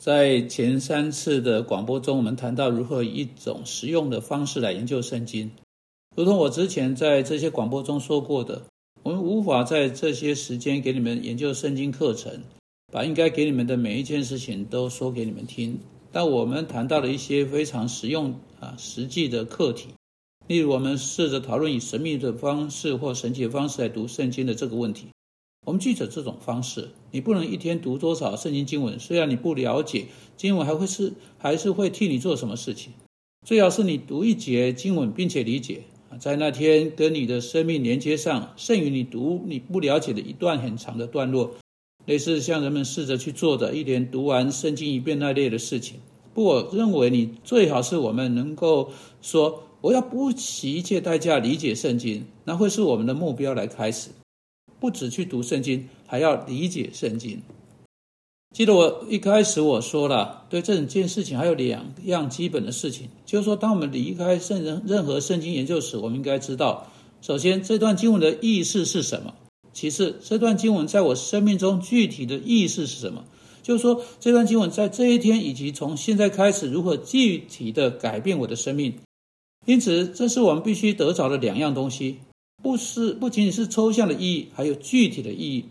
[0.00, 5.50] 在前三次的广播中，我们谈到如何以一种实用的方式来研究圣经。
[6.16, 8.62] 如同我之前在这些广播中说过的，
[9.02, 12.32] 我们无法在这些时间给你们研究圣经课程，
[12.90, 15.78] 把应该给你们的每一件事情都说给你们听。
[16.10, 19.88] 但我们谈到了一些非常实用啊实际的课题，
[20.46, 25.08] 例如我们试着讨论以神秘的方式或神奇的方式来读圣经的这个问题。
[25.70, 28.98] 我们记着这种方式，你不能一天读多少圣经经文。
[28.98, 32.92] 虽然你不了解经文，还会是还是会替你做什么事情。
[33.46, 35.84] 最好是你读一节经文，并且理解，
[36.18, 41.54] 在那天跟你的生命连接上，剩余你读你不了解的一段很长的段落。
[42.04, 46.00] 类似像人们试着去做的，一连读完圣经一遍那类的事情。
[46.34, 48.90] 不，我认为你最好是我们能够
[49.22, 54.10] 说，我要不惜一切代价理解圣经，那会是我们的目标来开始。
[54.80, 57.40] 不只去读圣经，还要理解圣经。
[58.52, 66.88] 记得我一开始我说了，对这件事情还有两样基本的事情，就是说，当我们离开圣人任何圣经研究时，我们应该知道，
[67.20, 69.34] 首先这段经文的意思是什么；
[69.72, 73.24] 其次，这段经文在我生命中具体的意思是什么。
[73.62, 78.94] 就是说，这段经文在这一天以及从现在开始，如何具体的改变我的生命。
[79.66, 82.16] 因此，这是我们必须得着的两样东西。
[82.62, 85.64] 不是不仅仅是抽象的意义，还有具体的意义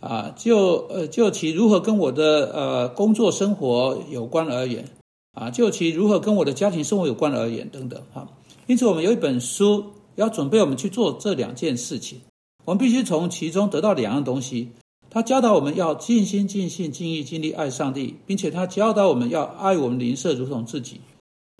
[0.00, 0.32] 啊！
[0.36, 4.88] 就呃就其如何跟我的呃工作生活有关而言
[5.32, 8.28] 啊，就其如何跟我的家庭生活有关而言等等哈。
[8.66, 12.20] 因此，我们有一本书要准备我们去做这两件事情。
[12.64, 14.68] 我们必须从其中得到两样东西。
[15.10, 21.00] 他教导我们要尽心尽性尽意尽力爱上帝，并且他教导我们要爱我们邻舍如同自己。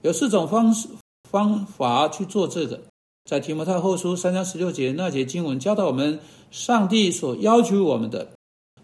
[0.00, 0.88] 有四种方式
[1.30, 2.80] 方法去做这个。
[3.24, 8.28] 在提摩太后书三章十六节那节经文教导我们，上帝所要求我们的，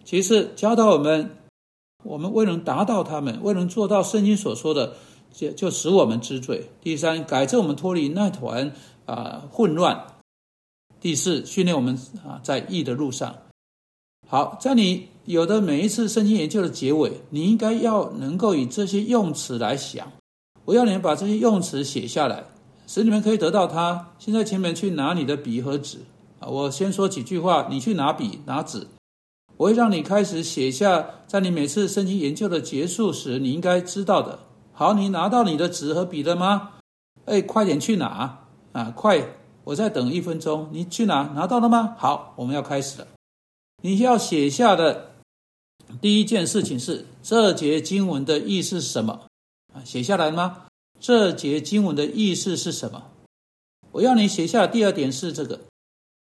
[0.03, 1.37] 其次教导我们，
[2.05, 4.95] 我们未能达到他们，未能做到圣经所说的，
[5.31, 6.71] 就就使我们知罪。
[6.81, 8.73] 第三，改正我们脱离那团
[9.05, 10.07] 啊混乱。
[11.03, 11.95] 第四，训练我们
[12.25, 13.37] 啊在义的路上。
[14.27, 20.11] 好，在你有的每一次圣经研究的结尾，你应该要能够以这些用词来想，
[20.65, 22.43] 我要你把这些用词写下来。
[22.93, 24.09] 使你们可以得到它。
[24.19, 25.99] 现在，请你们去拿你的笔和纸
[26.41, 26.49] 啊！
[26.49, 28.89] 我先说几句话，你去拿笔拿纸。
[29.57, 34.41] 我会让你开始写下，在你每次申请研究的结束时，你应该知道的。
[34.73, 36.73] 好，你拿到你的纸和笔了吗？
[37.27, 38.41] 哎，快点去拿
[38.73, 38.93] 啊！
[38.97, 39.25] 快，
[39.63, 40.69] 我再等一分钟。
[40.73, 41.95] 你去拿，拿到了吗？
[41.97, 43.07] 好，我们要开始了。
[43.83, 45.13] 你要写下的
[46.01, 49.21] 第一件事情是这节经文的意思是什么
[49.73, 49.79] 啊？
[49.85, 50.65] 写下来吗？
[51.01, 53.05] 这节经文的意思是什么？
[53.93, 55.59] 我要你写下第二点是这个：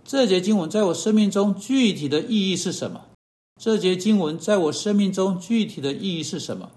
[0.04, 3.02] 这节经文在我生命中具体的意义是什么？
[3.60, 6.68] 这节经文在我生命中具体的意义是什么？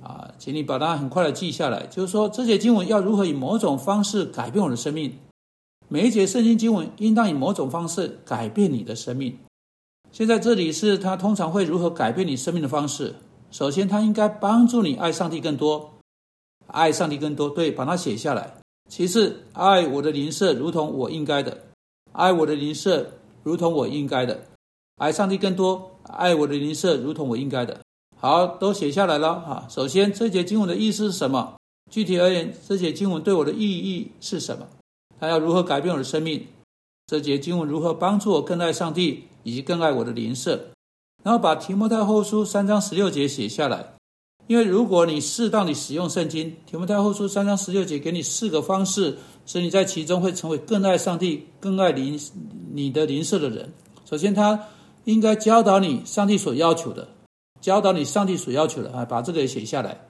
[0.00, 1.84] 啊，请你把它很快的记下来。
[1.88, 5.12] 就是说，这节经文要如何以某种方式改变我的生命？
[5.88, 9.36] 每一节圣经经文应当以某种方式改变你的生命。
[10.12, 13.16] 现在这里是它通常会如何改变你生命的方式？
[13.50, 15.93] 首先，它应该帮助你爱上帝更多。
[16.74, 18.52] 爱上帝更多，对，把它写下来。
[18.90, 21.56] 其次，爱我的邻舍如同我应该的，
[22.12, 23.12] 爱我的邻舍
[23.44, 24.44] 如同我应该的，
[24.96, 27.80] 爱上帝更多，爱我的邻舍如同我应该的。
[28.20, 29.66] 好，都写下来了哈。
[29.70, 31.54] 首先，这节经文的意思是什么？
[31.90, 34.66] 具体而言，这节经文对我的意义是什么？
[35.20, 36.46] 它要如何改变我的生命？
[37.06, 40.70] 这节经文如何帮助我更爱上帝，以及更爱我的邻舍？
[41.22, 43.93] 然后把提摩太后书三章十六节写下来。
[44.46, 49.16] 因为如果你适当的使用圣经，提摩太后书三章十六节给你四个方式，
[49.46, 52.20] 使你在其中会成为更爱上帝、更爱邻
[52.74, 53.72] 你的灵舍的人。
[54.04, 54.68] 首先，他
[55.04, 57.08] 应该教导你上帝所要求的，
[57.62, 60.08] 教导你上帝所要求的啊，把这个也写下来。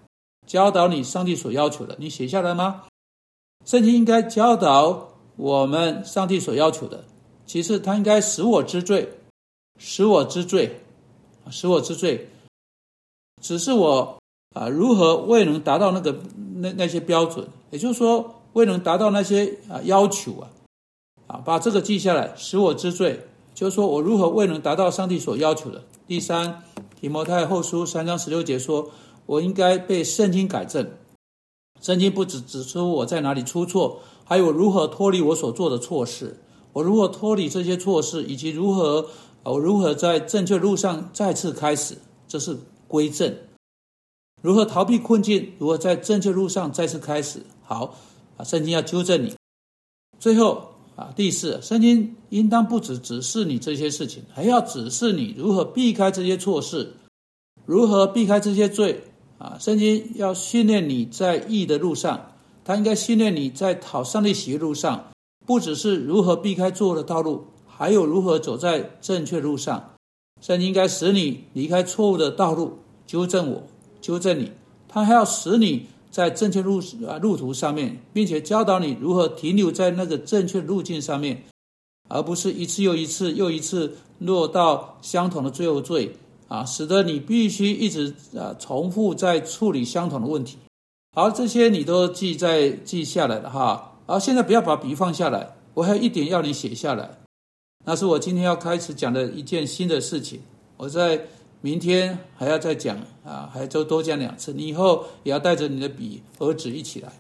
[0.48, 2.82] 教导你上帝所要求的，你写下来吗？
[3.64, 7.04] 圣经应该教导我们上帝所要求的。
[7.46, 9.08] 其次，他应该使我知罪，
[9.78, 10.80] 使我知罪，
[11.50, 12.28] 使我知罪，
[13.40, 14.18] 只是我。
[14.54, 16.16] 啊，如何未能达到那个
[16.56, 17.46] 那那些标准？
[17.70, 20.48] 也就是说，未能达到那些啊要求啊，
[21.26, 23.26] 啊，把这个记下来，使我知罪。
[23.52, 25.82] 就是说我如何未能达到上帝所要求的。
[26.06, 26.62] 第三，
[27.00, 28.90] 提摩太后书三章十六节说，
[29.26, 30.88] 我应该被圣经改正。
[31.80, 36.40] 圣经不只指出我在哪里出错，还有如何脱离我所做的错事，
[36.72, 39.06] 我如何脱离这些错事，以及如何
[39.42, 42.56] 我如何在正确路上再次开始，这是
[42.88, 43.36] 归正。
[44.44, 45.52] 如何逃避困境？
[45.58, 47.40] 如何在正确路上再次开始？
[47.62, 47.94] 好
[48.36, 49.34] 啊，圣经要纠正你。
[50.20, 56.92] 最后啊，第四，圣经应当不只指示你这些事情，还要指示你如何避开这些错事，
[57.64, 59.02] 如何避开这些罪
[59.38, 62.32] 啊，圣经要训练你在义的路上，
[62.66, 65.06] 它应该训练你在讨上帝喜悦路上，
[65.46, 69.92] 不只是如何避开错误的道路，还有如何走在正确路上。
[70.42, 73.62] 圣经应该使你离开错误的道路，纠正我，
[74.04, 74.52] 纠正你。
[74.86, 76.78] 它还要使你在正确路
[77.08, 81.42] 啊路途上面，并且教导你如何停留在那个正确路径上面，
[82.10, 86.14] 而不是一次又一次又一次落到相同的最后罪。
[86.46, 90.58] 啊，使得你必须一直啊重复在处理相同的问题。
[91.16, 93.92] 好，这些你都记在记下来了哈。
[94.06, 97.10] 好，现在不要把笔放下来，我还有一点要你写下来。
[97.86, 100.38] 那是我今天要开始讲的一件新的事情。
[100.76, 101.26] 我在
[101.64, 102.94] 明天还要再讲
[103.24, 104.52] 啊，还就多讲两次。
[104.52, 107.10] 你以后也要带着你的笔和纸一起来。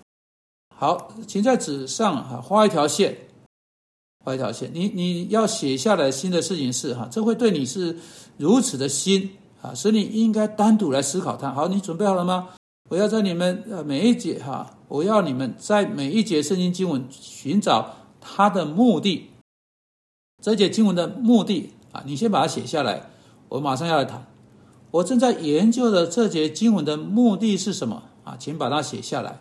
[0.76, 3.16] 好，请在纸上哈画一条线。
[4.22, 7.96] 画一条线，你你要写下来新的事情是哈，这会对你是
[8.36, 9.30] 如此的新
[9.62, 11.50] 啊，所以你应该单独来思考它。
[11.50, 12.50] 好，你准备好了吗？
[12.90, 19.30] 我要在你们呃每一节哈，我要你们在每一节圣经经文寻找它的目的。
[20.42, 23.08] 这节经文的目的啊，你先把它写下来。
[23.48, 24.33] 我马上要来谈。
[24.94, 28.36] 我正在研究的这节经文的目的是什么啊？
[28.38, 29.40] 请把它写下来。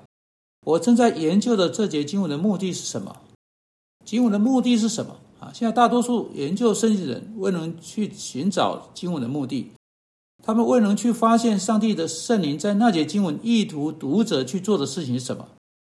[0.66, 3.18] 我正在研究的这节经文的目的是什么？
[4.04, 5.52] 经文的目的是什么啊？
[5.54, 9.70] 现在大多数研究圣经的人未能去寻找经文的目的，
[10.42, 15.48] 他们未能去发现上帝的圣灵在那节经文意图读者去做的事情是什么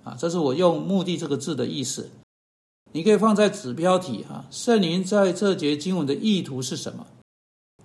[0.05, 0.17] 啊？
[0.17, 2.11] 这是我用“目的”这个字的意思。
[2.93, 7.05] 你可以放在子标题哈，圣灵在这节经文的意图是什么？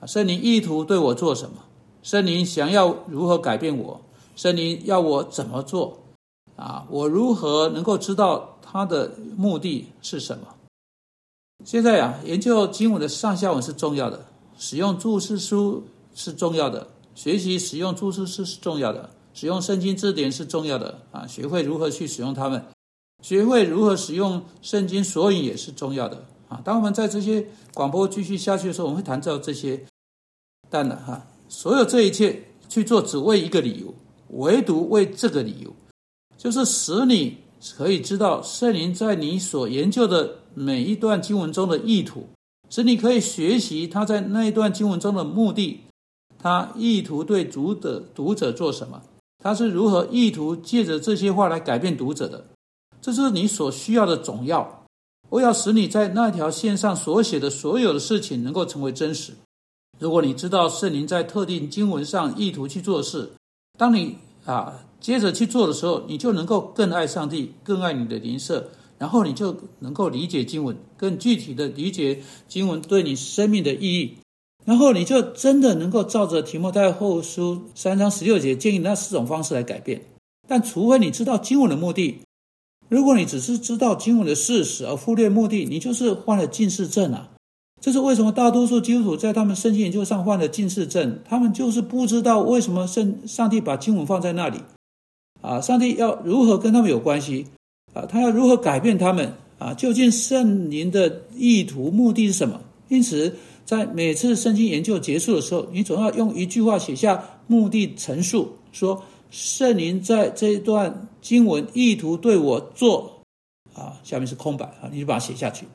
[0.03, 1.63] 啊，圣灵意图对我做什么？
[2.01, 4.01] 圣灵想要如何改变我？
[4.35, 5.99] 圣灵要我怎么做？
[6.57, 8.49] 啊，我如何能够知道？
[8.61, 10.47] 他的目的是什么？
[11.63, 14.25] 现在呀，研究经文的上下文是重要的，
[14.57, 15.83] 使用注释书
[16.15, 21.27] 是重要的，学习使用注释书是重要的，使用圣经字典是重要的啊！
[21.27, 22.65] 学会如何去使用它们，
[23.21, 26.59] 学会如何使用圣经索引也是重要的啊！
[26.65, 27.45] 当我们在这些
[27.75, 29.85] 广播继续下去的时候，我们会谈到这些，
[30.73, 33.93] 但呢，哈，所有这一切去做只为一个理由，
[34.29, 35.71] 唯独为这个理由，
[36.35, 37.37] 就是使你。
[37.77, 42.27] 可以知道圣灵在你所研究的每一段经文中的意图，
[42.69, 45.79] 使你可以学习他在那一段经文中的目的，
[46.37, 49.01] 他意图对读的读者做什么，
[49.41, 52.43] 他是如何意图借着这些话来改变读者的，
[52.99, 54.83] 这是你所需要的总要。
[55.29, 59.31] 我要使你在那条线上所写的所有的事情能够成为真实。
[60.03, 63.31] 如果你知道圣灵在特定经文上意图去做事，
[63.79, 64.83] 当你啊。
[64.99, 74.17] 接着去做的时候，你就能够更爱上帝，更爱你的灵舍，然后你就能够理解经文，更具体的理解经文对你生命的意义，
[74.63, 80.01] 然后你就真的能够照着提摩太后书三章十六节建议那四种方式来改变。
[80.47, 82.21] 但除非你知道经文的目的，
[82.87, 87.29] 如果你只是知道经文的事实而忽略目的，你就是患了近视症啊！
[87.83, 91.19] 这是为什么大多数基督徒在他们圣经研究上患了近视症？
[91.25, 94.57] 他们就是不知道为什么圣上帝把经文放在那里。
[95.41, 97.45] 啊，上帝要如何跟他们有关系？
[97.93, 99.33] 啊，他要如何改变他们？
[99.59, 102.57] 啊，究竟圣灵的意图目的是什么？
[102.87, 103.35] 因此，
[103.65, 113.19] 在每次圣经研究结束的时候，你总要用一句话写下目的陈述，说圣灵在这一段经文意图对我做。
[113.73, 115.65] 啊，下面是空白啊，你就把它写下去。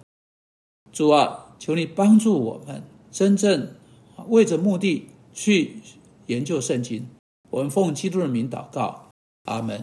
[0.91, 3.75] 主啊，求你帮助我们真正
[4.29, 5.77] 为着目的去
[6.27, 7.07] 研究圣经。
[7.51, 9.09] 我们奉基督的名祷告。
[9.45, 9.83] 阿门。